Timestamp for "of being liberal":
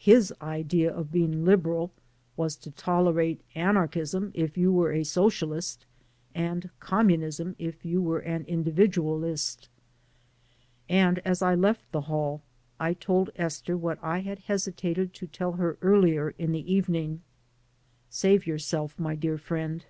0.92-1.92